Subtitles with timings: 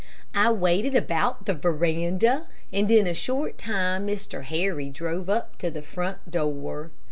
[0.33, 4.41] I waited about the veranda, and in a short time Mr.
[4.43, 6.89] Harry drove up to the front door.